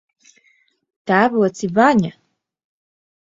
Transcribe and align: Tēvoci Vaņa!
Tēvoci 1.11 1.69
Vaņa! 1.75 2.11